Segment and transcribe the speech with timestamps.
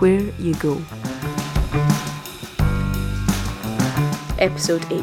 [0.00, 0.80] where you go.
[4.38, 5.02] Episode 8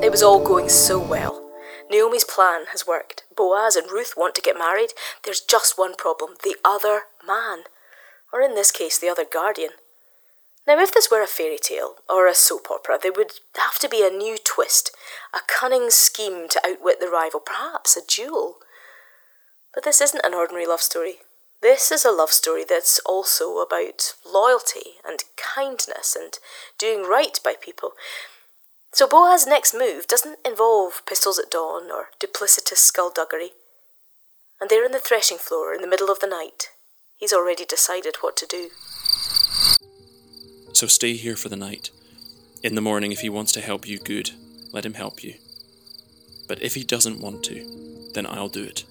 [0.00, 1.44] It was all going so well.
[1.90, 3.24] Naomi's plan has worked.
[3.36, 4.92] Boaz and Ruth want to get married.
[5.22, 7.64] There's just one problem the other man.
[8.32, 9.70] Or in this case, the other guardian.
[10.68, 13.88] Now, if this were a fairy tale or a soap opera, there would have to
[13.88, 14.94] be a new twist,
[15.32, 18.56] a cunning scheme to outwit the rival, perhaps a duel.
[19.72, 21.20] But this isn't an ordinary love story.
[21.62, 26.38] This is a love story that's also about loyalty and kindness and
[26.76, 27.92] doing right by people.
[28.92, 33.52] So Boaz's next move doesn't involve pistols at dawn or duplicitous skullduggery.
[34.60, 36.68] And there in the threshing floor in the middle of the night,
[37.16, 38.68] he's already decided what to do.
[40.78, 41.90] So stay here for the night.
[42.62, 44.30] In the morning, if he wants to help you, good,
[44.70, 45.34] let him help you.
[46.46, 48.84] But if he doesn't want to, then I'll do it.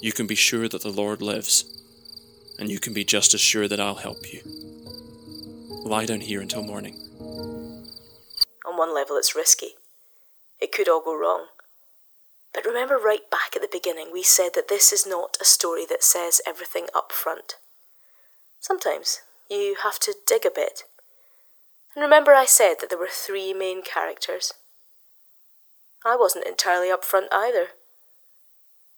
[0.00, 1.66] You can be sure that the Lord lives,
[2.58, 4.40] and you can be just as sure that I'll help you.
[5.84, 6.96] Lie down here until morning.
[8.66, 9.76] On one level, it's risky.
[10.60, 11.46] It could all go wrong.
[12.52, 15.86] But remember, right back at the beginning, we said that this is not a story
[15.88, 17.54] that says everything up front.
[18.58, 20.84] Sometimes you have to dig a bit.
[21.94, 24.54] And remember, I said that there were three main characters.
[26.04, 27.68] I wasn't entirely up front either.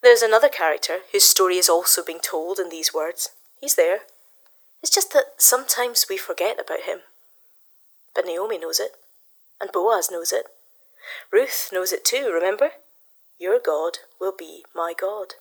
[0.02, 3.30] There's another character whose story is also being told in these words.
[3.60, 4.00] He's there.
[4.82, 7.00] It's just that sometimes we forget about him.
[8.14, 8.92] But Naomi knows it,
[9.60, 10.46] and Boaz knows it.
[11.32, 12.70] Ruth knows it too, remember?
[13.38, 15.34] Your God will be my God.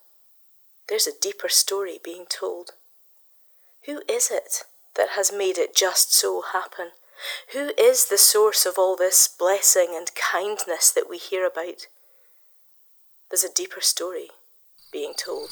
[0.90, 2.72] There's a deeper story being told.
[3.86, 4.64] Who is it
[4.96, 6.90] that has made it just so happen?
[7.54, 11.88] Who is the source of all this blessing and kindness that we hear about?
[13.30, 14.28] There's a deeper story
[14.92, 15.50] being told.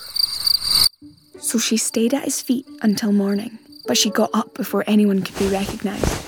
[1.40, 3.58] So she stayed at his feet until morning,
[3.88, 6.26] but she got up before anyone could be recognised.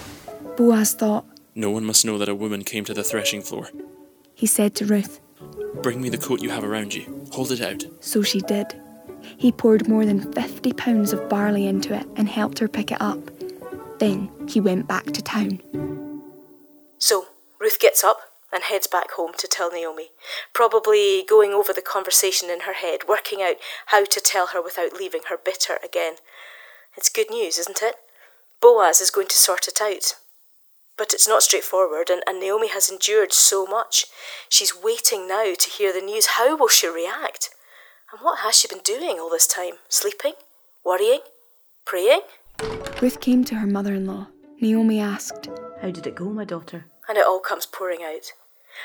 [0.57, 1.25] Boaz thought,
[1.55, 3.69] No one must know that a woman came to the threshing floor.
[4.33, 5.19] he said to Ruth,
[5.83, 7.27] Bring me the coat you have around you.
[7.33, 7.83] Hold it out.
[7.99, 8.79] so she did.
[9.37, 13.01] He poured more than 50 pounds of barley into it and helped her pick it
[13.01, 13.19] up.
[13.99, 15.61] Then he went back to town.
[16.97, 17.27] So,
[17.59, 18.19] Ruth gets up
[18.53, 20.11] and heads back home to tell Naomi,
[20.53, 23.55] probably going over the conversation in her head, working out
[23.87, 26.15] how to tell her without leaving her bitter again.
[26.95, 27.95] It's good news, isn't it?
[28.61, 30.15] Boaz is going to sort it out.
[30.95, 34.05] But it's not straightforward, and, and Naomi has endured so much.
[34.47, 36.27] She's waiting now to hear the news.
[36.37, 37.49] How will she react?
[38.23, 39.73] And what has she been doing all this time?
[39.89, 40.31] Sleeping?
[40.85, 41.19] Worrying?
[41.83, 42.21] Praying?
[43.01, 44.27] Ruth came to her mother in law.
[44.61, 45.49] Naomi asked,
[45.81, 46.85] How did it go, my daughter?
[47.09, 48.31] and it all comes pouring out.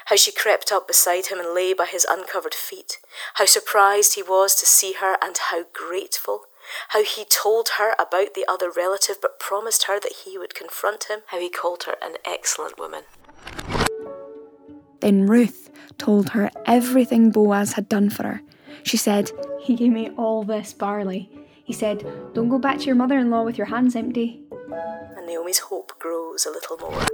[0.06, 2.98] How she crept up beside him and lay by his uncovered feet.
[3.34, 6.46] How surprised he was to see her and how grateful.
[6.88, 11.04] How he told her about the other relative but promised her that he would confront
[11.04, 11.20] him.
[11.26, 13.04] How he called her an excellent woman.
[14.98, 18.42] Then Ruth told her everything Boaz had done for her.
[18.82, 19.30] She said,
[19.60, 21.30] He gave me all this barley.
[21.64, 24.40] He said, Don't go back to your mother in law with your hands empty.
[25.16, 27.06] And Naomi's hope grows a little more.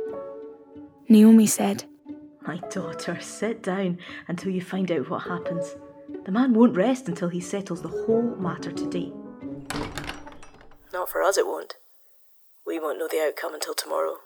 [1.08, 1.84] Naomi said,
[2.46, 3.98] My daughter, sit down
[4.28, 5.76] until you find out what happens.
[6.24, 9.12] The man won't rest until he settles the whole matter today.
[10.92, 11.74] Not for us, it won't.
[12.66, 14.16] We won't know the outcome until tomorrow.